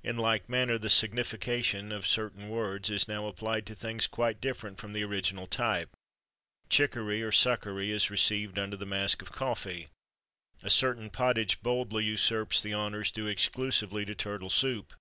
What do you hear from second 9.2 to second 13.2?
of coffee: a certain pottage boldly usurps the honours